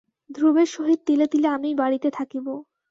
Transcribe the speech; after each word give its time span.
ধ্রুবের 0.29 0.67
সহিত 0.67 0.99
তিলে 1.07 1.25
তিলে 1.27 1.47
আমিই 1.47 1.75
বাড়িতে 1.75 2.09
থাকিব। 2.11 2.45